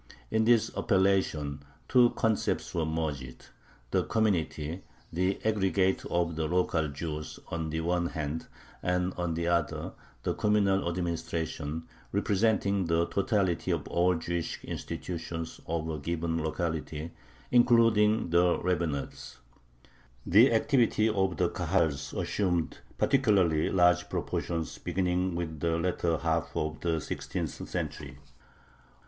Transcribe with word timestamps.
In 0.31 0.45
this 0.45 0.75
appellation 0.75 1.61
two 1.87 2.09
concepts 2.15 2.73
were 2.73 2.87
merged: 2.87 3.49
the 3.91 4.03
"community," 4.03 4.81
the 5.13 5.39
aggregate 5.45 6.03
of 6.07 6.35
the 6.35 6.47
local 6.47 6.87
Jews, 6.87 7.39
on 7.49 7.69
the 7.69 7.81
one 7.81 8.07
hand, 8.07 8.47
and, 8.81 9.13
on 9.13 9.35
the 9.35 9.45
other, 9.47 9.93
the 10.23 10.33
"communal 10.33 10.89
administration," 10.89 11.83
representing 12.11 12.85
the 12.87 13.05
totality 13.05 13.69
of 13.69 13.87
all 13.89 14.15
the 14.15 14.19
Jewish 14.21 14.63
institutions 14.63 15.61
of 15.67 15.87
a 15.87 15.99
given 15.99 16.43
locality, 16.43 17.11
including 17.51 18.31
the 18.31 18.57
rabbinate. 18.57 19.37
The 20.25 20.51
activity 20.51 21.09
of 21.09 21.37
the 21.37 21.49
Kahals 21.49 22.11
assumed 22.19 22.79
particularly 22.97 23.69
large 23.69 24.09
proportions 24.09 24.79
beginning 24.79 25.35
with 25.35 25.59
the 25.59 25.77
latter 25.77 26.17
half 26.17 26.57
of 26.57 26.79
the 26.79 26.99
sixteenth 26.99 27.51
century. 27.69 28.17